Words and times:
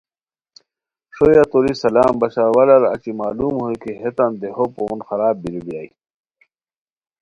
ݰویہ 1.15 1.43
توری 1.51 1.73
سلام 1.83 2.13
بشارا 2.21 2.49
حوالار 2.49 2.83
اچی 2.93 3.11
معلوم 3.21 3.53
ہوئے 3.61 3.75
کی 3.81 3.91
ہیتان 4.01 4.31
دیہو 4.41 4.65
پون 4.75 4.99
خراب 5.07 5.35
بیرو 5.41 5.61
بیرائے 5.65 5.89